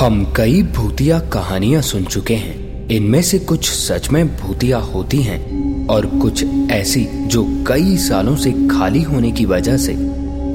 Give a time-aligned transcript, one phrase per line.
[0.00, 5.86] हम कई भूतिया कहानियाँ सुन चुके हैं। इनमें से कुछ सच में भूतिया होती हैं
[5.86, 9.92] और कुछ ऐसी जो कई सालों से खाली होने की वजह से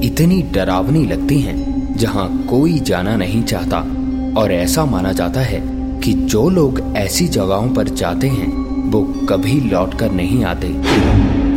[0.04, 3.78] इतनी डरावनी लगती हैं, जहाँ कोई जाना नहीं चाहता।
[4.40, 5.60] और ऐसा माना जाता है
[6.00, 8.52] कि जो लोग ऐसी जगहों पर जाते हैं,
[8.90, 10.68] वो कभी लौटकर नहीं आते।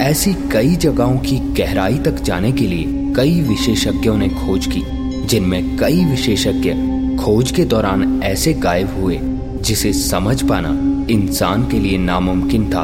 [0.04, 4.84] ऐसी कई जगहों की गहराई तक जाने के लिए कई विशेषज्ञों ने खोज की,
[5.28, 6.74] जिनमें कई विशेषज्ञ
[7.20, 9.20] खोज के दौरान ऐसे गायब हुए,
[9.62, 10.70] जिसे समझ पाना
[11.10, 12.82] इंसान के लिए नामुमकिन था।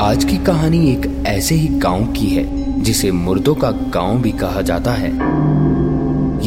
[0.00, 4.62] आज की कहानी एक ऐसे ही गाँव की है, जिसे मुर्दों का गाँव भी कहा
[4.62, 5.10] जाता है।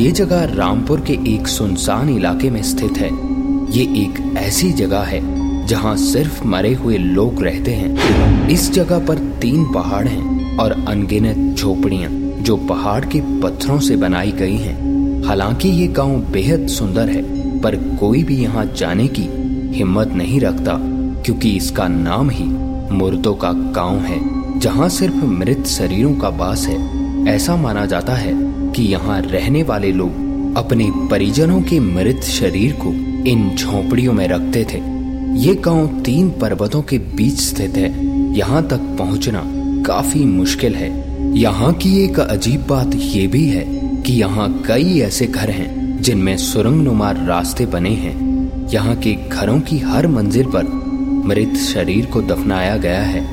[0.02, 3.10] ये जगह रामपुर के एक सुनसान इलाके में स्थित है।
[3.72, 5.22] ये एक ऐसी जगह है,
[5.68, 11.58] जहाँ सिर्फ़ मरे हुए लोग रहते हैं। इस जगह पर तीन पहाड़ हैं और अनगिनत
[11.58, 14.95] झोपड़ियाँ, जो पहाड़ के पत्थरों से बनाई गई हैं।
[15.26, 17.22] हालाँकि ये गाँव बेहद सुंदर है,
[17.62, 19.24] पर कोई भी यहाँ जाने की
[19.78, 20.78] हिम्मत नहीं रखता,
[21.26, 22.44] क्योंकि इसका नाम ही
[22.96, 24.20] मुर्दों का गाँव है,
[24.60, 28.34] जहाँ सिर्फ़ मृत शरीरों का वास है। ऐसा माना जाता है
[28.74, 32.92] कि यहाँ रहने वाले लोग अपने परिजनों के मृत शरीर को
[33.30, 34.78] इन झोपड़ियों में रखते थे।
[35.40, 37.90] ये गाँव तीन पर्वतों के बीच स्थित है।
[38.38, 39.44] यहाँ तक पहुँचना
[39.86, 40.92] काफ़ी मुश्किल है।
[41.38, 43.64] यहाँ की एक अजीब बात ये भी है
[44.06, 49.60] कि यहाँ कई ऐसे घर हैं जिनमें सुरंग नुमा रास्ते बने हैं। यहाँ के घरों
[49.60, 50.68] की हर मंजिल पर
[51.28, 53.24] मृत शरीर को दफनाया गया है।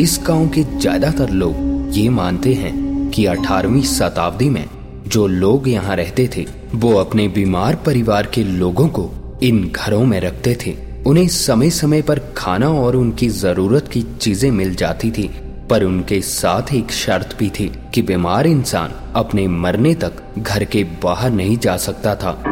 [0.00, 4.64] इस गाँव के ज़्यादातर लोग ये मानते हैं कि 18वीं शताब्दी में
[5.06, 9.10] जो लोग यहाँ रहते थे, वो अपने बीमार परिवार के लोगों को
[9.42, 14.50] इन घरों में रखते थे। उन्हें समय समय पर खाना और उनकी ज़रूरत की चीज़ें
[14.50, 15.30] मिल जाती थी।
[15.72, 20.84] पर उनके साथ एक शर्त भी थी कि बीमार इंसान अपने मरने तक घर के
[20.84, 22.42] बाहर नहीं जा सकता था।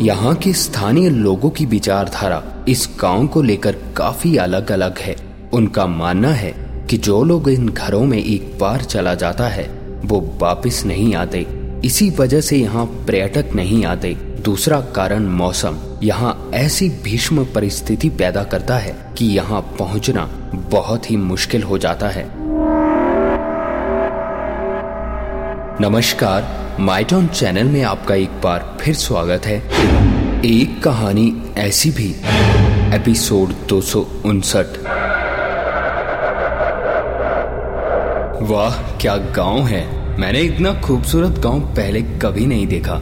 [0.00, 5.16] यहाँ के स्थानीय लोगों की विचारधारा इस गाँव को लेकर काफ़ी अलग अलग है।
[5.52, 6.54] उनका मानना है
[6.90, 9.70] कि जो लोग इन घरों में एक बार चला जाता है,
[10.04, 11.46] वो वापस नहीं आते।
[11.84, 14.14] इसी वजह से यहाँ पर्यटक नहीं आते।
[14.44, 21.16] दूसरा कारण मौसम। यहाँ ऐसी भीष्म परिस्थिति पैदा करता है कि यहाँ पहुँचना बहुत ही
[21.16, 22.24] मुश्किल हो जाता है।
[25.80, 29.56] नमस्कार, माइटॉन चैनल में आपका एक बार फिर स्वागत है।
[30.44, 32.14] एक कहानी ऐसी भी,
[32.96, 34.66] एपिसोड दो सौ उनसठ।
[38.42, 39.84] वाह, क्या गाँव है।
[40.20, 43.00] मैंने इतना खूबसूरत गाँव पहले कभी नहीं देखा।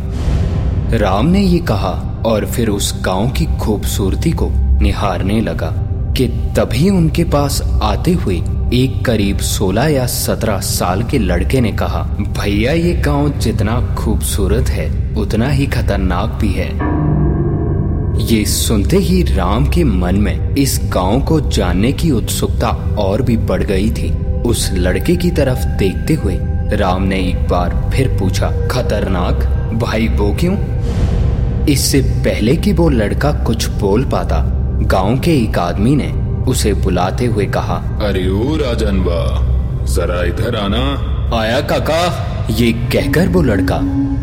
[0.97, 4.49] राम ने ये कहा और फिर उस गाँव की खूबसूरती को
[4.81, 8.43] निहारने लगा कि तभी उनके पास आते हुए
[8.75, 14.69] एक करीब 16 या 17 साल के लड़के ने कहा, भैया, ये गाँव जितना खूबसूरत
[14.69, 17.03] है, उतना ही खतरनाक भी है।
[18.27, 22.69] ये सुनते ही राम के मन में इस गाँव को जानने की उत्सुकता
[22.99, 26.39] और भी बढ़ गई थी। उस लड़के की तरफ़ देखते हुए
[26.77, 29.69] राम ने एक बार फिर पूछा, खतरनाक?
[29.75, 30.57] भाई, वो क्यों?
[31.69, 34.43] इससे पहले कि वो लड़का कुछ बोल पाता
[34.83, 36.11] गाँव के एक आदमी ने
[36.51, 39.05] उसे बुलाते हुए कहा अरे ओ राजन
[39.87, 43.77] जरा इधर आना। आया काका ये कहकर वो लड़का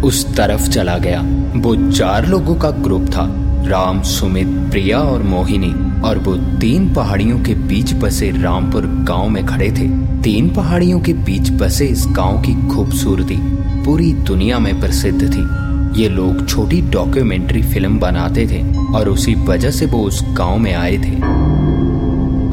[0.03, 1.22] उस तरफ़ चला गया।
[1.55, 3.25] वो चार लोगों का ग्रुप था
[3.67, 9.45] राम सुमित प्रिया और मोहिनी और वो तीन पहाड़ियों के बीच बसे रामपुर गाँव में
[9.45, 9.88] खड़े थे।
[10.21, 13.38] तीन पहाड़ियों के बीच बसे इस गाँव की खूबसूरती
[13.85, 18.61] पूरी दुनिया में प्रसिद्ध थी। ये लोग छोटी डॉक्यूमेंट्री फ़िल्म बनाते थे
[18.95, 21.16] और उसी वजह से वो उस गाँव में आए थे।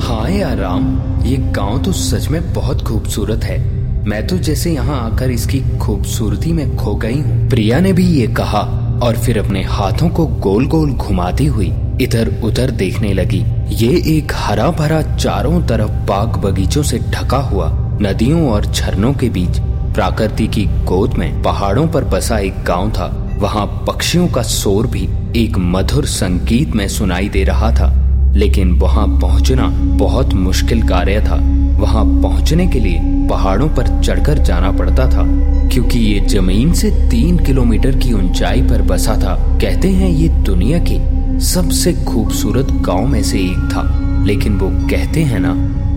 [0.06, 0.86] हाँ यार राम,
[1.24, 3.58] ये गाँव तो सच में बहुत खूबसूरत है।
[4.06, 8.26] मैं तो जैसे यहाँ आकर इसकी खूबसूरती में खो गई हूँ। प्रिया ने भी ये
[8.26, 8.60] कहा
[9.02, 13.44] और फिर अपने हाथों को गोल गोल घुमाती हुई इधर उधर देखने लगी।
[13.76, 17.70] ये एक हरा भरा चारों तरफ़ बाग बगीचों से ढका हुआ
[18.02, 19.58] नदियों और झरनों के बीच।
[19.94, 23.06] प्रकृति की गोद में पहाड़ों पर बसा एक गाँव था।
[23.38, 27.88] वहाँ पक्षियों का शोर भी एक मधुर संगीत में सुनाई दे रहा था,
[28.34, 29.66] लेकिन वहाँ पहुँचना
[29.98, 31.36] बहुत मुश्किल कार्य था।
[31.80, 35.24] वहाँ पहुँचने के लिए पहाड़ों पर चढ़कर जाना पड़ता था,
[35.68, 40.78] क्योंकि ये ज़मीन से तीन किलोमीटर की ऊंचाई पर बसा था। कहते हैं ये दुनिया
[40.88, 40.98] के
[41.46, 43.82] सबसे खूबसूरत गाँव में से एक था,
[44.26, 45.54] लेकिन वो कहते हैं ना,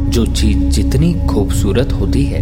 [0.10, 2.42] जो चीज़ जितनी खूबसूरत होती है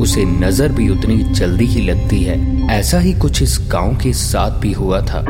[0.00, 4.50] उसे नज़र भी उतनी जल्दी ही लगती है। ऐसा ही कुछ इस गाँव के साथ
[4.50, 5.20] भी हुआ था।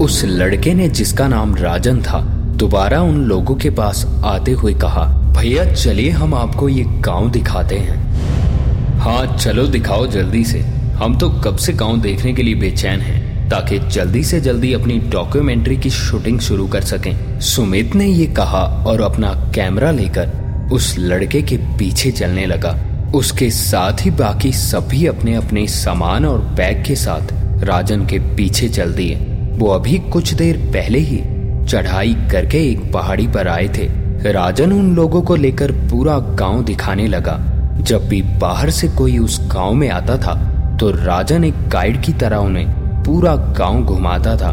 [0.00, 2.20] उस लड़के ने जिसका नाम राजन था,
[2.56, 5.04] दोबारा उन लोगों के पास आते हुए कहा,
[5.36, 10.60] भैया, चलिए हम आपको ये गाँव दिखाते हैं। हाँ चलो दिखाओ जल्दी से।
[10.96, 14.98] हम तो कब से गाँव देखने के लिए बेचैन हैं, ताकि जल्दी से जल्दी अपनी
[14.98, 20.94] डॉक्यूमेंट्री की शूटिंग शुरू कर सकें। सुमित ने ये कहा और अपना कैमरा लेकर उस
[20.98, 22.76] लड़के के पीछे चलने लगा।
[23.16, 27.32] उसके साथ ही बाकी सभी अपने अपने सामान और बैग के साथ
[27.64, 29.14] राजन के पीछे चल दिए।
[29.58, 31.18] वो अभी कुछ देर पहले ही
[31.66, 33.86] चढ़ाई करके एक पहाड़ी पर आए थे।
[34.32, 37.38] राजन उन लोगों को लेकर पूरा गाँव दिखाने लगा।
[37.80, 40.34] जब भी बाहर से कोई उस गाँव में आता था
[40.80, 44.52] तो राजन एक गाइड की तरह उन्हें पूरा गाँव घुमाता था।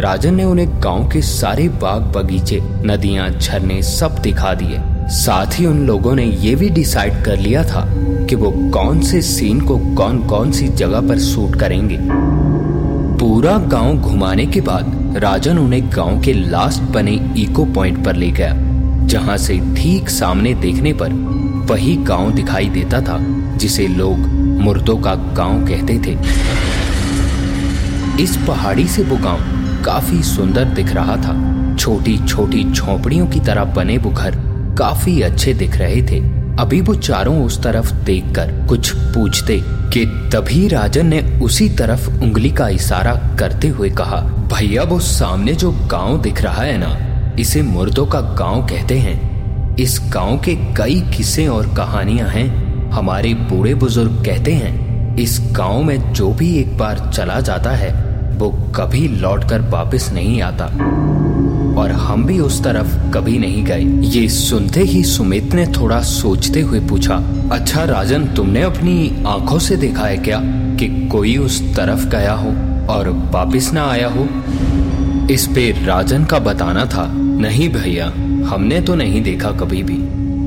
[0.00, 4.78] राजन ने उन्हें गाँव के सारे बाग बगीचे, नदियाँ, झरने सब दिखा दिए।
[5.10, 7.84] साथ ही उन लोगों ने ये भी डिसाइड कर लिया था
[8.28, 11.98] कि वो कौन से सीन को कौन कौन सी जगह पर शूट करेंगे।
[13.18, 18.30] पूरा गाँव घुमाने के बाद राजन उन्हें गाँव के लास्ट बने इको पॉइंट पर ले
[18.30, 18.54] गया,
[19.06, 21.12] जहाँ से ठीक सामने देखने पर
[21.70, 23.18] वही गाँव दिखाई देता था,
[23.56, 24.18] जिसे लोग
[24.60, 26.16] मुर्दों का गाँव कहते थे।
[28.22, 31.36] इस पहाड़ी से वो गाँव काफ़ी सुंदर दिख रहा था।
[31.76, 34.43] छोटी छोटी झोपड़ियों की तरह बने वो घर
[34.78, 36.18] काफ़ी अच्छे दिख रहे थे।
[36.60, 39.60] अभी वो चारों उस तरफ़ देखकर कुछ पूछते
[39.92, 40.04] कि
[40.34, 44.20] तभी राजन ने उसी तरफ़ उंगली का इशारा करते हुए कहा,
[44.52, 49.76] भैया, वो सामने जो गाँव दिख रहा है ना, इसे मुर्दों का गाँव कहते हैं।
[49.76, 55.82] इस गाँव के कई किस्से और कहानियाँ हैं, हमारे बूढ़े बुज़ुर्ग कहते हैं, इस गाँव
[55.82, 57.92] में जो भी एक बार चला जाता है,
[58.38, 60.70] वो कभी लौटकर वापस नहीं आता।
[61.76, 63.80] और हम भी उस तरफ़ कभी नहीं गए।
[64.10, 67.16] ये सुनते ही सुमित ने थोड़ा सोचते हुए पूछा
[67.52, 70.40] अच्छा राजन, तुमने अपनी आँखों से देखा है क्या
[70.78, 72.50] कि कोई उस तरफ़ गया हो
[72.92, 74.28] और वापिस ना आया हो?
[75.30, 78.06] इस पे राजन का बताना था, नहीं भैया,
[78.48, 79.96] हमने तो नहीं देखा कभी भी।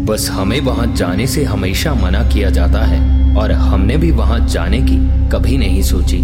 [0.06, 4.82] बस हमें वहाँ जाने से हमेशा मना किया जाता है और हमने भी वहाँ जाने
[4.82, 4.98] की
[5.30, 6.18] कभी नहीं सोची।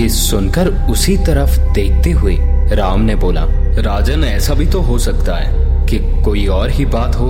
[0.00, 2.36] ये सुनकर उसी तरफ़ देखते हुए
[2.72, 3.44] राम ने बोला,
[3.78, 7.26] राजन, ऐसा भी तो हो सकता है कि कोई और ही बात हो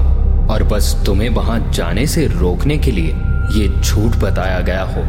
[0.53, 3.15] और बस तुम्हें वहाँ जाने से रोकने के लिए
[3.53, 5.05] ये झूठ बताया गया हो।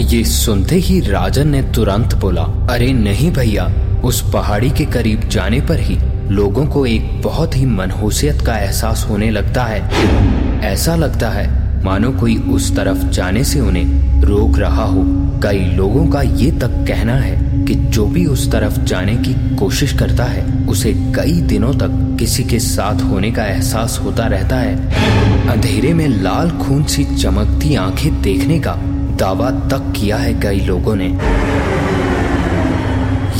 [0.00, 3.70] ये सुनते ही राजन ने तुरंत बोला, अरे नहीं भैया,
[4.04, 5.98] उस पहाड़ी के करीब जाने पर ही
[6.34, 9.90] लोगों को एक बहुत ही मनहूसियत का एहसास होने लगता है।
[10.64, 15.02] ऐसा लगता है मानो कोई उस तरफ़ जाने से उन्हें रोक रहा हो।
[15.42, 19.92] कई लोगों का ये तक कहना है कि जो भी उस तरफ़ जाने की कोशिश
[19.92, 24.76] करता है, उसे कई दिनों तक किसी के साथ होने का एहसास होता रहता है।
[25.48, 28.74] अंधेरे में लाल खून सी चमकती आँखें देखने का
[29.18, 31.18] दावा तक किया है कई लोगों ने।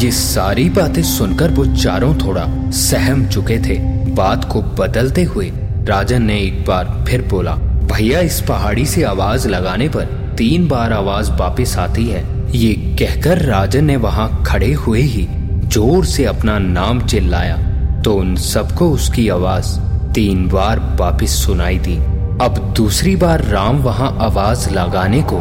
[0.05, 3.79] ये सारी बातें सुनकर वो चारों थोड़ा सहम चुके थे।
[4.15, 5.53] बात को बदलते हुए
[5.89, 7.59] राजन ने एक बार फिर बोला
[7.95, 10.05] भैया, इस पहाड़ी से आवाज़ लगाने पर
[10.39, 15.27] तीन बार आवाज़ वापिस आती है। ये कहकर राजन ने वहाँ खड़े हुए ही
[15.67, 17.57] ज़ोर से अपना नाम चिल्लाया
[18.03, 19.79] तो उन सबको उसकी आवाज़
[20.15, 21.97] तीन बार वापिस सुनाई दी।
[22.45, 25.39] अब दूसरी बार राम वहाँ आवाज़ लगाने को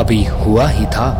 [0.00, 1.10] अभी हुआ ही था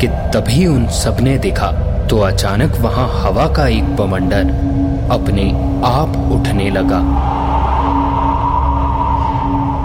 [0.00, 1.70] कि तभी उन सबने देखा
[2.10, 4.52] तो अचानक वहाँ हवा का एक बमंडर
[5.10, 5.50] अपने
[5.88, 7.00] आप उठने लगा।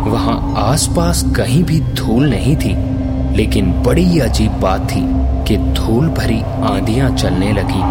[0.09, 2.75] वहाँ आसपास कहीं भी धूल नहीं थी,
[3.35, 5.01] लेकिन बड़ी अजीब बात थी
[5.47, 7.81] कि धूल भरी आंधियाँ चलने लगी।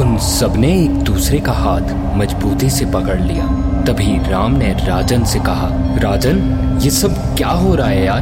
[0.00, 3.46] उन सबने एक दूसरे का हाथ मजबूती से पकड़ लिया।
[3.82, 6.38] तभी राम ने राजन से कहा, राजन,
[6.82, 8.20] ये सब क्या हो रहा है यार?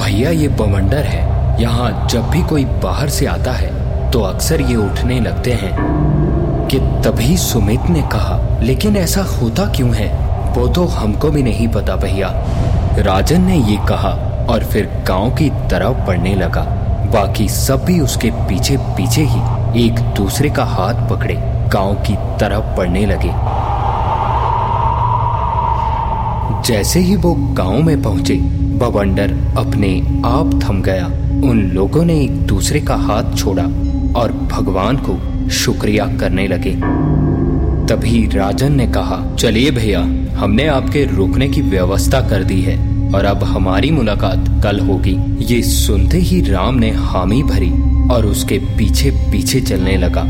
[0.00, 4.76] भैया, ये बवंडर है। यहाँ जब भी कोई बाहर से आता है तो अक्सर ये
[4.76, 10.23] उठने लगते हैं। कि तभी सुमित ने कहा, लेकिन ऐसा होता क्यों है?
[10.56, 12.28] वो तो हमको भी नहीं पता भैया।
[12.98, 14.10] राजन ने ये कहा
[14.50, 16.62] और फिर गाँव की तरफ़ बढ़ने लगा।
[17.14, 21.34] बाकी सब भी उसके पीछे पीछे ही एक दूसरे का हाथ पकड़े
[21.72, 23.32] गाँव की तरफ़ बढ़ने लगे।
[26.62, 28.34] जैसे ही वो गाँव में पहुँचे,
[28.78, 31.06] बवंडर अपने आप थम गया।
[31.50, 33.64] उन लोगों ने एक दूसरे का हाथ छोड़ा
[34.20, 36.74] और भगवान को शुक्रिया करने लगे।
[37.86, 40.00] तभी राजन ने कहा, चलिए भैया
[40.34, 42.76] हमने आपके रुकने की व्यवस्था कर दी है
[43.14, 47.70] और अब हमारी मुलाकात कल होगी। ये सुनते ही राम ने हामी भरी
[48.08, 50.24] और उसके पीछे पीछे चलने लगा।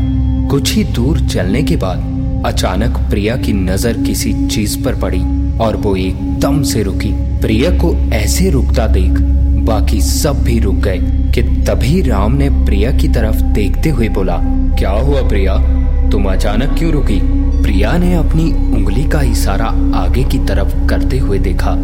[0.49, 5.21] कुछ ही दूर चलने के बाद अचानक प्रिया की नज़र किसी चीज़ पर पड़ी
[5.57, 9.19] और वो एकदम से रुकी। प्रिया को ऐसे रुकता देख
[9.65, 10.97] बाकी सब भी रुक गए
[11.33, 14.37] कि तभी राम ने प्रिया की तरफ़ देखते हुए बोला,
[14.77, 15.55] क्या हुआ प्रिया?
[16.09, 17.19] तुम अचानक क्यों रुकी?
[17.61, 19.65] प्रिया ने अपनी उंगली का इशारा
[19.97, 21.75] आगे की तरफ़ करते हुए देखा।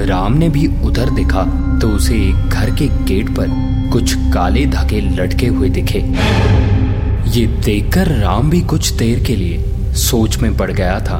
[0.00, 1.42] राम ने भी उधर देखा
[1.80, 3.48] तो उसे एक घर के गेट पर
[3.92, 5.98] कुछ काले धागे लटके हुए दिखे।
[7.28, 11.18] ये देखकर राम भी कुछ देर के लिए सोच में पड़ गया था।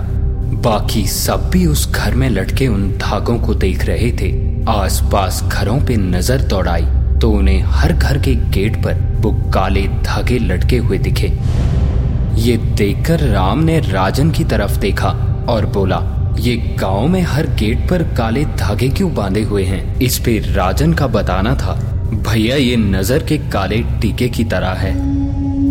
[0.62, 4.32] बाकी सब भी उस घर में लटके उन धागों को देख रहे थे।
[4.70, 6.86] आसपास घरों पे नज़र दौड़ाई
[7.20, 11.32] तो उन्हें हर घर के गेट पर वो काले धागे लटके हुए दिखे।
[12.36, 15.08] ये देखकर राम ने राजन की तरफ़ देखा
[15.48, 15.96] और बोला,
[16.38, 20.00] ये गाँव में हर गेट पर काले धागे क्यों बांधे हुए हैं?
[20.00, 21.74] इस पे राजन का बताना था,
[22.28, 24.94] भैया, ये नज़र के काले टीके की तरह है।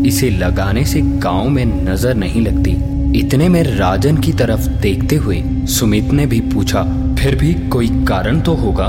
[0.08, 2.72] इसे लगाने से गाँव में नज़र नहीं लगती।
[3.20, 6.84] इतने में राजन की तरफ़ देखते हुए सुमित ने भी पूछा,
[7.20, 8.86] फिर भी कोई कारण तो होगा?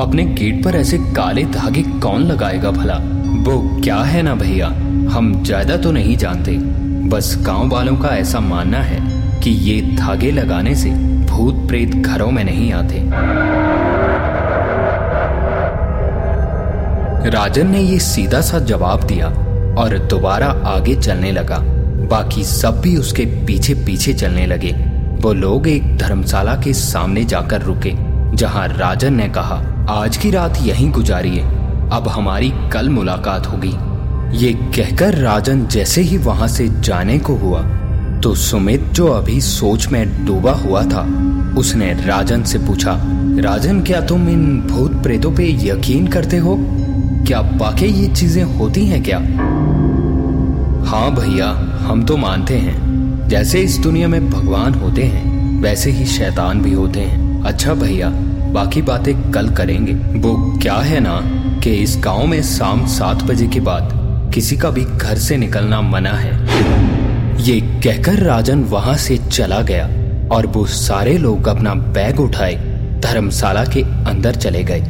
[0.00, 2.98] अपने गेट पर ऐसे काले धागे कौन लगाएगा भला?
[3.44, 4.68] वो क्या है ना भैया?
[5.10, 6.58] हम ज़्यादा तो नहीं जानते।
[7.06, 9.00] बस गाँव वालों का ऐसा मानना है
[9.40, 10.90] कि ये धागे लगाने से
[11.26, 13.02] भूत प्रेत घरों में नहीं आते।
[17.30, 19.26] राजन ने ये सीधा सा जवाब दिया
[19.82, 21.58] और दोबारा आगे चलने लगा।
[22.08, 24.72] बाकी सब भी उसके पीछे पीछे चलने लगे।
[25.20, 27.92] वो लोग एक धर्मशाला के सामने जाकर रुके,
[28.36, 31.40] जहाँ राजन ने कहा, आज की रात यहीं गुजारिए।
[31.92, 33.72] अब हमारी कल मुलाकात होगी।
[34.32, 37.60] ये कहकर राजन जैसे ही वहाँ से जाने को हुआ
[38.22, 41.02] तो सुमित जो अभी सोच में डूबा हुआ था,
[41.58, 42.92] उसने राजन से पूछा,
[43.40, 46.56] राजन, क्या तुम इन भूत प्रेतों पे यकीन करते हो?
[47.26, 49.18] क्या वाकई ये चीज़ें होती हैं क्या?
[50.90, 56.06] हाँ भैया, हम तो मानते हैं। जैसे इस दुनिया में भगवान होते हैं, वैसे ही
[56.06, 58.08] शैतान भी होते हैं। अच्छा भैया,
[58.52, 61.20] बाकी बातें कल करेंगे। वो क्या है ना,
[61.60, 63.97] कि इस गाँव में शाम सात बजे के बाद
[64.34, 66.32] किसी का भी घर से निकलना मना है।
[67.42, 69.86] ये कहकर राजन वहाँ से चला गया
[70.28, 72.54] और वो सारे लोग अपना बैग उठाए,
[73.02, 74.80] धर्मशाला के अंदर चले गए।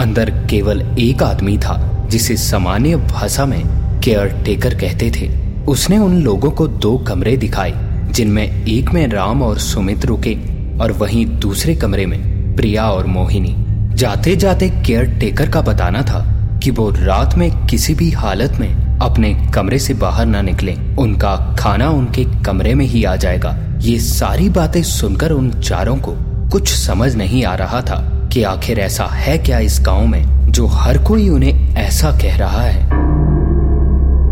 [0.00, 3.62] अंदर केवल एक आदमी था, जिसे सामान्य भाषा में
[4.00, 5.28] केयर टेकर कहते थे।
[5.64, 7.72] उसने उन लोगों को दो कमरे दिखाए,
[8.12, 10.34] जिनमें एक में राम और सुमित रुके
[10.78, 13.54] और वहीं दूसरे कमरे में प्रिया और मोहिनी।
[13.96, 16.26] जाते जाते केयर टेकर का बताना था
[16.62, 21.34] कि वो रात में किसी भी हालत में अपने कमरे से बाहर ना निकले। उनका
[21.58, 26.14] खाना उनके कमरे में ही आ जाएगा। ये सारी बातें सुनकर उन चारों को
[26.52, 30.66] कुछ समझ नहीं आ रहा था कि आखिर ऐसा है क्या इस गाँव में, जो
[30.66, 32.82] हर कोई उन्हें ऐसा कह रहा है।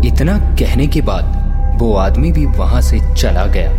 [0.07, 1.35] इतना कहने के बाद
[1.79, 3.71] वो आदमी भी वहाँ से चला गया।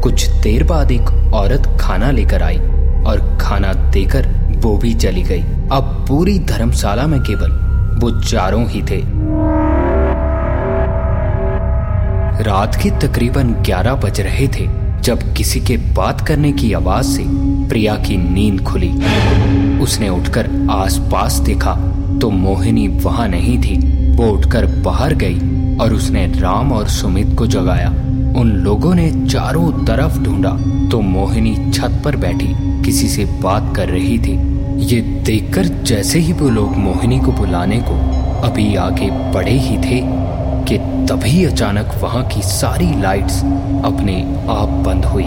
[0.00, 2.58] कुछ देर बाद एक औरत खाना लेकर आई
[3.06, 7.50] और खाना देकर वो भी चली गई। अब पूरी धर्मशाला में केवल
[8.00, 9.25] वो चारों ही थे।
[12.40, 14.66] रात के तकरीबन 11 बज रहे थे,
[15.02, 17.22] जब किसी के बात करने की आवाज़ से
[17.68, 18.88] प्रिया की नींद खुली।
[19.80, 21.74] उसने उठकर आसपास देखा
[22.20, 23.76] तो मोहिनी वहाँ नहीं थी।
[24.16, 27.88] वो उठकर बाहर गई और उसने राम और सुमित को जगाया।
[28.40, 30.50] उन लोगों ने चारों तरफ़ ढूंढा
[30.90, 32.52] तो मोहिनी छत पर बैठी,
[32.84, 34.38] किसी से बात कर रही थी।
[34.86, 37.98] ये देखकर जैसे ही वो लोग मोहिनी को बुलाने को,
[38.42, 40.25] अभी आगे बढ़े ही थे।
[40.68, 43.38] कि तभी अचानक वहाँ की सारी लाइट्स
[43.84, 44.14] अपने
[44.50, 45.24] आप बंद हुई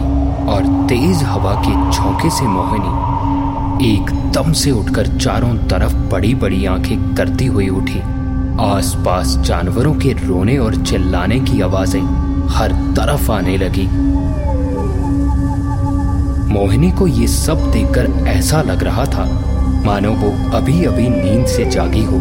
[0.54, 3.18] और तेज हवा के झोंके से मोहिनी
[3.86, 8.00] एकदम से उठकर चारों तरफ़ बड़ी बड़ी आँखें करती हुई उठी।
[8.62, 12.02] आसपास जानवरों के रोने और चिल्लाने की आवाज़ें
[12.50, 13.88] हर तरफ़ आने लगी।
[16.54, 19.26] मोहिनी को ये सब देखकर ऐसा लग रहा था
[19.86, 22.20] मानो वो अभी अभी नींद से जागी हो।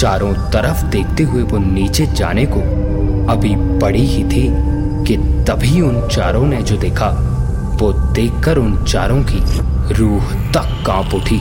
[0.00, 2.60] चारों तरफ़ देखते हुए वो नीचे जाने को
[3.32, 4.48] अभी पड़ी ही थी
[5.04, 7.08] कि तभी उन चारों ने जो देखा,
[7.80, 9.38] वो देखकर उन चारों की
[9.94, 11.40] रूह तक काँप उठी।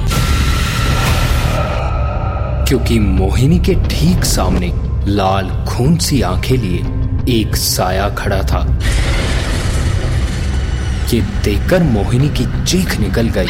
[2.68, 4.74] क्योंकि मोहिनी के ठीक सामने
[5.08, 6.80] लाल खून सी आँखें लिए
[7.40, 8.80] एक साया खड़ा था।
[11.14, 13.48] ये देखकर मोहिनी की चीख निकल गई।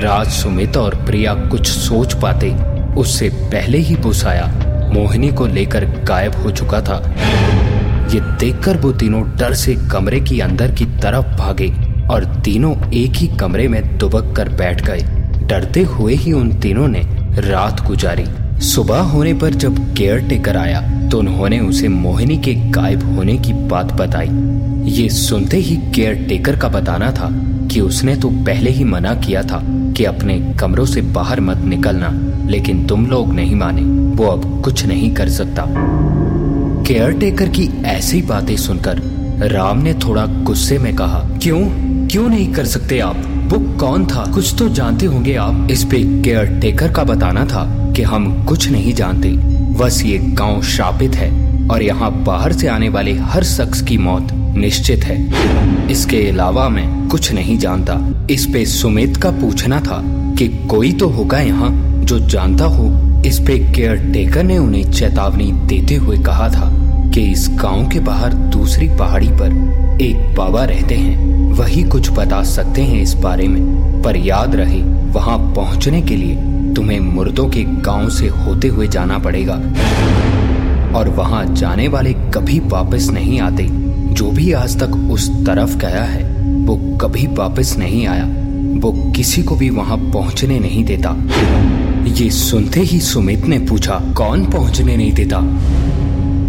[0.00, 4.46] राज, सुमित और प्रिया कुछ सोच पाते उससे पहले ही वो साया
[4.94, 6.96] मोहिनी को लेकर गायब हो चुका था।
[8.12, 11.68] ये देखकर वो तीनों डर से कमरे की अंदर की तरफ़ भागे
[12.10, 15.00] और तीनों एक ही कमरे में दुबक कर बैठ गए।
[15.46, 17.02] डरते हुए ही उन तीनों ने
[17.40, 18.24] रात गुजारी।
[18.60, 23.52] सुबह होने पर जब केयर टेकर आया तो उन्होंने उसे मोहिनी के गायब होने की
[23.52, 24.28] बात बताई।
[24.90, 27.28] ये सुनते ही केयर टेकर का बताना था
[27.68, 29.62] कि उसने तो पहले ही मना किया था।
[29.96, 32.10] कि अपने कमरों से बाहर मत निकलना,
[32.50, 33.82] लेकिन तुम लोग नहीं माने,
[34.16, 35.64] वो अब कुछ नहीं कर सकता।
[36.86, 39.02] केयर टेकर की ऐसी बातें सुनकर
[39.52, 41.60] राम ने थोड़ा गुस्से में कहा, क्यों?
[42.06, 43.16] क्यों नहीं कर सकते आप?
[43.46, 44.30] वो कौन था?
[44.34, 48.70] कुछ तो जानते होंगे आप। इस पे केयर टेकर का बताना था कि हम कुछ
[48.70, 49.28] नहीं जानते।
[49.78, 51.30] बस ये गाँव श्रापित है
[51.68, 55.18] और यहाँ बाहर से आने वाले हर शख्स की मौत निश्चित है।
[55.90, 60.02] इसके अलावा मैं कुछ नहीं जानता। इस पे सुमित का पूछना था
[60.38, 61.70] कि कोई तो होगा यहाँ
[62.04, 62.88] जो जानता हो।
[63.26, 66.70] इस पे केयर टेकर ने उन्हें चेतावनी देते हुए कहा था
[67.14, 72.42] कि इस गाँव के बाहर दूसरी पहाड़ी पर एक बाबा रहते हैं। वही कुछ बता
[72.42, 76.36] सकते हैं इस बारे में। पर याद रहे, वहाँ पहुँचने के लिए
[76.74, 79.54] तुम्हें मुर्दों के गाँव से होते हुए जाना पड़ेगा।
[80.98, 86.02] और वहाँ जाने वाले कभी वापस नहीं आते। जो भी आज तक उस तरफ़ गया
[86.02, 86.24] है
[86.66, 88.24] वो कभी वापस नहीं आया।
[88.80, 91.16] वो किसी को भी वहाँ पहुँचने नहीं देता।
[92.06, 95.40] ये सुनते ही सुमित ने पूछा कौन पहुँचने नहीं देता?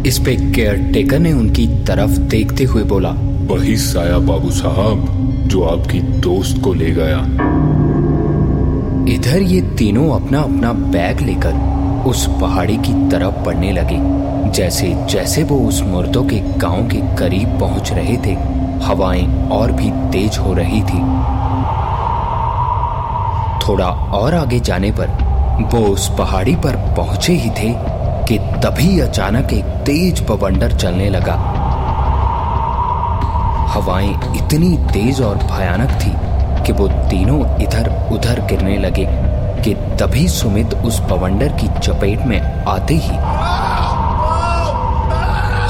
[0.06, 3.10] इस पे केयर टेकर ने उनकी तरफ़ देखते हुए बोला
[3.52, 5.08] वही साया बाबू साहब
[5.48, 7.20] जो आपकी दोस्त को ले गया।
[9.14, 11.71] इधर ये तीनों अपना अपना बैग लेकर
[12.06, 13.98] उस पहाड़ी की तरफ़ बढ़ने लगे।
[14.52, 18.34] जैसे जैसे वो उस मुर्दों के गाँव के करीब पहुँच रहे थे,
[18.84, 21.00] हवाएँ और भी तेज हो रही थी।
[23.60, 25.08] थोड़ा और आगे जाने पर
[25.74, 27.74] वो उस पहाड़ी पर पहुँचे ही थे
[28.28, 31.36] कि तभी अचानक एक तेज बवंडर चलने लगा।
[33.70, 36.14] हवाएँ इतनी तेज और भयानक थी
[36.66, 39.06] कि वो तीनों इधर उधर गिरने लगे।
[39.62, 43.18] कि तभी सुमित उस पवंडर की चपेट में आते ही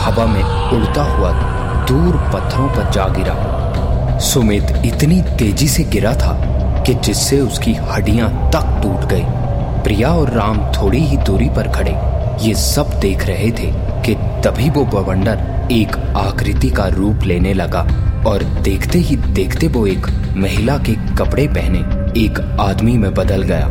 [0.03, 1.31] हवा में उड़ता हुआ
[1.87, 6.33] दूर पत्थरों पर जा गिरा। सुमित इतनी तेज़ी से गिरा था
[6.85, 9.23] कि जिससे उसकी हड्डियाँ तक टूट गई।
[9.83, 11.95] प्रिया और राम थोड़ी ही दूरी पर खड़े।
[12.47, 13.71] ये सब देख रहे थे
[14.05, 17.81] कि तभी वो बवंडर एक आकृति का रूप लेने लगा
[18.27, 20.07] और देखते ही देखते वो एक
[20.37, 23.67] महिला के कपड़े पहने। एक आदमी में बदल गया।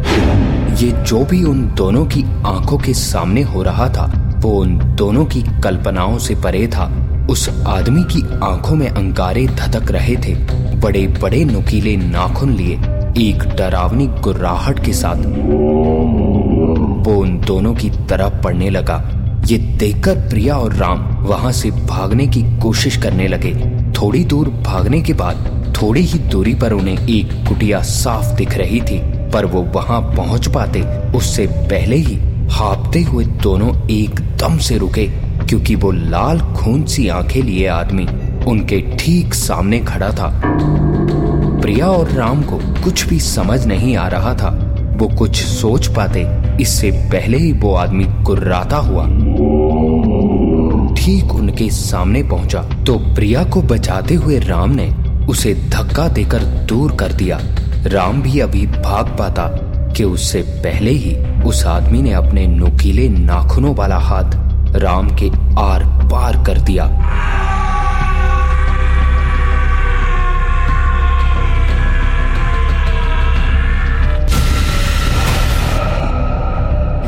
[0.75, 5.25] ये जो भी उन दोनों की आँखों के सामने हो रहा था, वो उन दोनों
[5.25, 10.35] की कल्पनाओं से परे था। उस आदमी की आँखों में अंगारे धधक रहे थे।
[10.76, 12.76] बड़े बड़े नुकीले नाखून लिए,
[13.18, 15.16] एक डरावनी गुर्राहट के साथ
[17.07, 19.11] वो उन दोनों की तरफ़ पड़ने लगा।
[19.46, 23.55] ये देखकर प्रिया और राम वहाँ से भागने की कोशिश करने लगे।
[23.92, 28.81] थोड़ी दूर भागने के बाद थोड़ी ही दूरी पर उन्हें एक कुटिया साफ़ दिख रही
[28.81, 28.99] थी,
[29.31, 30.83] पर वो वहाँ पहुँच पाते,
[31.19, 32.19] उससे पहले ही
[32.51, 35.07] हापते हुए दोनों एकदम से रुके,
[35.47, 38.07] क्योंकि वो लाल खून सी आँखें लिए आदमी
[38.45, 40.31] उनके ठीक सामने खड़ा था।
[41.61, 44.51] प्रिया और राम को कुछ भी समझ नहीं आ रहा था।
[44.97, 46.27] वो कुछ सोच पाते,
[46.62, 49.07] इससे पहले ही वो आदमी कुर्राता हुआ
[50.95, 54.88] ठीक उनके सामने पहुँचा। तो प्रिया को बचाते हुए राम ने
[55.28, 57.38] उसे धक्का देकर दूर कर दिया।
[57.87, 59.46] राम भी अभी भाग पाता
[59.96, 65.85] कि उससे पहले ही उस आदमी ने अपने नुकीले नाखूनों वाला हाथ राम के आर
[65.85, 66.85] पार कर दिया।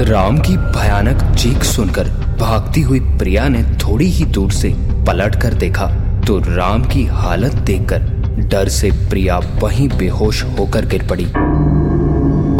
[0.00, 2.08] राम की भयानक चीख सुनकर
[2.40, 4.74] भागती हुई प्रिया ने थोड़ी ही दूर से
[5.06, 8.02] पलट कर देखा। तो राम की हालत देखकर
[8.50, 11.24] डर से प्रिया वहीं बेहोश होकर गिर पड़ी।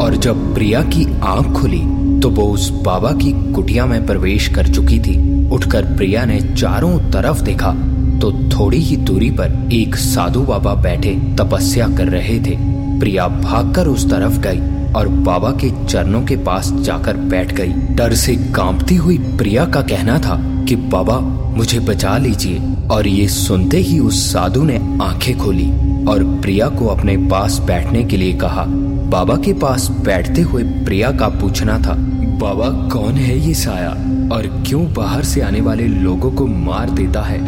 [0.02, 1.80] और जब प्रिया की आँख खुली
[2.20, 5.16] तो वो उस बाबा की कुटिया में प्रवेश कर चुकी थी।
[5.50, 7.72] उठकर प्रिया ने चारों तरफ़ देखा
[8.20, 12.56] तो थोड़ी ही दूरी पर एक साधु बाबा बैठे तपस्या कर रहे थे।
[13.00, 14.60] प्रिया भागकर उस तरफ़ गई।
[14.96, 19.80] और बाबा के चरणों के पास जाकर बैठ गई। डर से कांपती हुई प्रिया का
[19.80, 21.20] कहना था कि, बाबा,
[21.56, 25.70] मुझे बचा लीजिए। और ये सुनते ही उस साधु ने आँखें खोली
[26.04, 28.64] और प्रिया को अपने पास बैठने के लिए कहा।
[29.08, 31.94] बाबा के पास बैठते हुए प्रिया का पूछना था,
[32.40, 33.90] बाबा, कौन है ये साया?
[34.36, 37.40] और क्यों बाहर से आने वाले लोगों को मार देता है?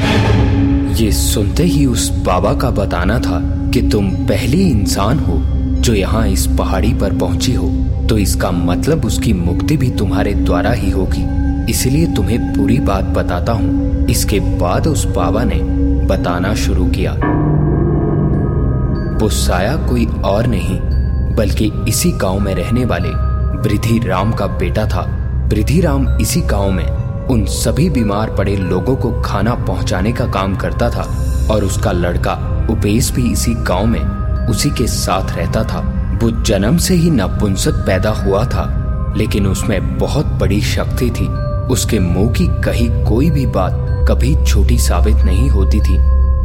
[1.03, 3.41] ये सुनते ही उस बाबा का बताना था
[3.75, 5.54] कि, तुम पहली इंसान हो
[5.85, 7.69] जो यहाँ इस पहाड़ी पर पहुँची हो
[8.09, 11.25] तो इसका मतलब उसकी मुक्ति भी तुम्हारे द्वारा ही होगी।
[11.71, 15.59] इसलिए तुम्हें पूरी बात बताता हूँ। इसके बाद उस बाबा ने
[16.07, 17.13] बताना शुरू किया।
[19.21, 20.79] वो साया कोई और नहीं,
[21.37, 23.11] बल्कि इसी गाँव में रहने वाले
[23.61, 25.07] वृद्धि राम का बेटा था।
[25.49, 26.87] वृद्धि राम इसी गाँव में
[27.29, 31.09] उन सभी बीमार पड़े लोगों को खाना पहुँचाने का काम करता था,
[31.51, 35.81] और उसका लड़का उपेश भी इसी गाँव में उसी के साथ रहता था।
[36.23, 38.65] वो जन्म से ही नपुंसक पैदा हुआ था,
[39.17, 41.27] लेकिन उसमें बहुत बड़ी शक्ति थी।
[41.73, 45.97] उसके मुँह की कही कोई भी बात कभी छोटी साबित नहीं होती थी।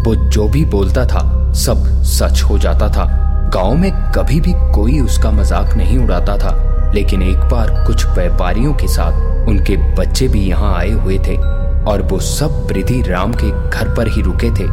[0.03, 3.05] वो जो भी बोलता था, सब सच हो जाता था।
[3.53, 8.73] गाँव में कभी भी कोई उसका मज़ाक नहीं उड़ाता था, लेकिन एक बार कुछ व्यापारियों
[8.73, 11.35] के साथ उनके बच्चे भी यहाँ आए हुए थे,
[11.83, 14.67] और वो सब प्रीति राम के घर पर ही रुके थे।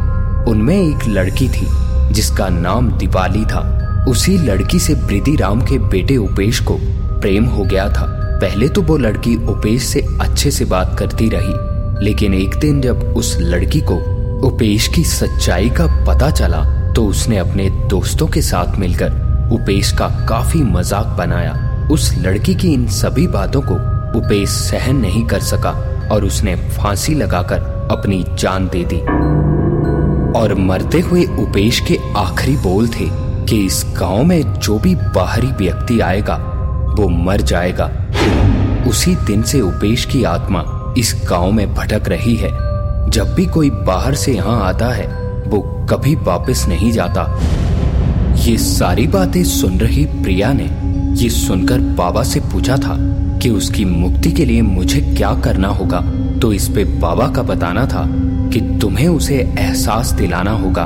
[0.51, 1.67] उनमें एक लड़की थी
[2.17, 3.61] जिसका नाम दिवाली था,
[4.09, 6.77] उसी लड़की से प्रीति राम के बेटे उपेश को
[7.21, 8.05] प्रेम हो गया था।
[8.41, 11.53] पहले तो वो लड़की उपेश से अच्छे से बात करती रही,
[12.05, 13.95] लेकिन एक दिन जब उस लड़की को
[14.47, 20.07] उपेश की सच्चाई का पता चला तो उसने अपने दोस्तों के साथ मिलकर उपेश का
[20.29, 21.53] काफ़ी मज़ाक बनाया।
[21.91, 23.75] उस लड़की की इन सभी बातों को
[24.19, 25.71] उपेश सहन नहीं कर सका
[26.11, 29.01] और उसने फांसी लगाकर अपनी जान दे दी।
[30.37, 33.05] और मरते हुए उपेश के आखिरी बोल थे
[33.45, 36.35] कि इस गाँव में जो भी बाहरी व्यक्ति आएगा,
[36.99, 37.85] वो मर जाएगा।
[38.89, 40.63] उसी दिन से उपेश की आत्मा
[40.97, 42.51] इस गाँव में भटक रही है।
[43.09, 45.07] जब भी कोई बाहर से यहाँ आता है,
[45.47, 47.23] वो कभी वापस नहीं जाता।
[48.45, 50.69] ये सारी बातें सुन रही प्रिया ने
[51.21, 52.97] ये सुनकर बाबा से पूछा था
[53.41, 56.01] कि उसकी मुक्ति के लिए मुझे क्या करना होगा
[56.41, 58.05] तो इस पे बाबा का बताना था।
[58.53, 60.85] कि तुम्हें उसे एहसास दिलाना होगा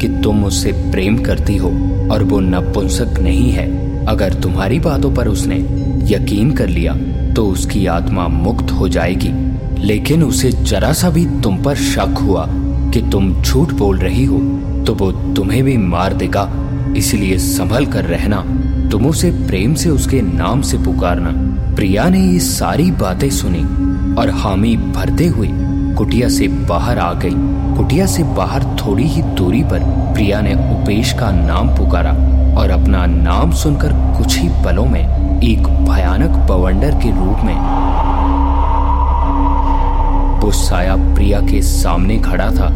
[0.00, 1.68] कि तुम उससे प्रेम करती हो
[2.12, 3.66] और वो नपुंसक नहीं है।
[4.06, 5.56] अगर तुम्हारी बातों पर उसने
[6.10, 6.94] यकीन कर लिया
[7.34, 9.30] तो उसकी आत्मा मुक्त हो जाएगी।
[9.78, 12.46] लेकिन उसे जरा सा भी तुम पर शक हुआ
[12.92, 14.38] कि तुम झूठ बोल रही हो
[14.86, 16.50] तो वो तुम्हें भी मार देगा।
[16.96, 18.44] इसलिए संभल कर रहना।
[18.90, 21.30] तुम उसे प्रेम से उसके नाम से पुकारना।
[21.74, 23.62] प्रिया ने ये सारी बातें सुनी
[24.14, 25.48] और हामी भरते हुए
[26.02, 27.30] कुटिया से बाहर आ गई।
[27.76, 29.82] कुटिया से बाहर थोड़ी ही दूरी पर
[30.14, 32.12] प्रिया ने उपेश का नाम पुकारा
[32.60, 37.54] और अपना नाम सुनकर कुछ ही पलों में एक भयानक बवंडर के रूप में
[40.40, 42.70] वो साया प्रिया के सामने खड़ा था।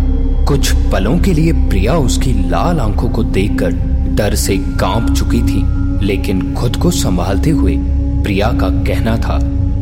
[0.44, 3.72] कुछ पलों के लिए प्रिया उसकी लाल आँखों को देखकर
[4.16, 5.62] डर से काँप चुकी थी,
[6.06, 7.76] लेकिन खुद को संभालते हुए
[8.22, 9.38] प्रिया का कहना था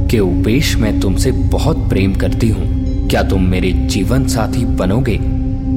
[0.06, 2.83] कि उपेश, मैं तुमसे बहुत प्रेम करती हूँ।
[3.14, 5.16] क्या तुम मेरे जीवन साथी बनोगे?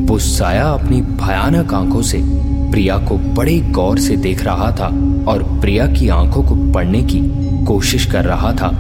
[0.05, 2.21] वो साया अपनी भयानक आँखों से
[2.71, 4.85] प्रिया को बड़े गौर से देख रहा था
[5.31, 7.19] और प्रिया की आँखों को पढ़ने की
[7.65, 8.71] कोशिश कर रहा था,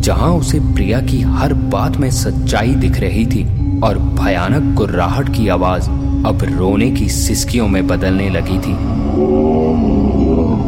[0.00, 3.44] जहाँ उसे प्रिया की हर बात में सच्चाई दिख रही थी
[3.80, 5.90] और भयानक गुर्राहट की आवाज़
[6.26, 8.76] अब रोने की सिसकियों में बदलने लगी थी।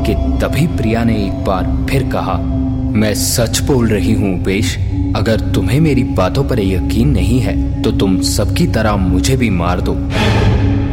[0.06, 2.56] कि तभी प्रिया ने एक बार फिर कहा
[2.96, 4.76] मैं सच बोल रही हूँ उपेश,
[5.16, 9.80] अगर तुम्हें मेरी बातों पर यकीन नहीं है तो तुम सबकी तरह मुझे भी मार
[9.80, 9.94] दो।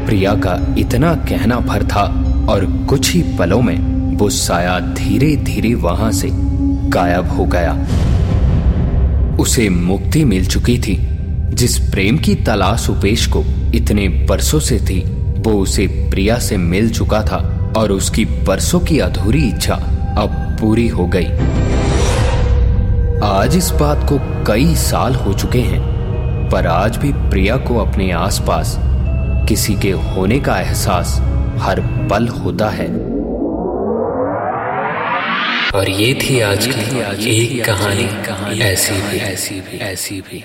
[0.07, 2.03] प्रिया का इतना कहना भर था,
[2.49, 3.77] और कुछ ही पलों में
[4.17, 6.29] वो साया धीरे धीरे वहाँ से
[6.89, 7.73] गायब हो गया।
[9.39, 10.97] उसे मुक्ति मिल चुकी थी।
[11.53, 13.43] जिस प्रेम की तलाश उपेश को
[13.75, 14.99] इतने बरसों से थी,
[15.37, 19.75] वो उसे प्रिया से मिल चुका था, और उसकी बरसों की अधूरी इच्छा
[20.17, 21.27] अब पूरी हो गई।
[23.23, 25.81] आज इस बात को कई साल हो चुके हैं,
[26.49, 28.75] पर आज भी प्रिया को अपने आसपास
[29.49, 31.13] किसी के होने का एहसास
[31.59, 32.87] हर पल होता है।
[35.75, 36.81] और ये थी आज की
[37.29, 40.43] एक कहानी, ऐसी भी ऐसी भी। ऐसी भी